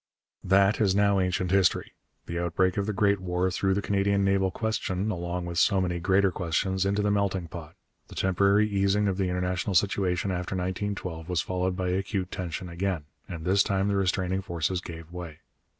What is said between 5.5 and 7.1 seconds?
so many greater questions, into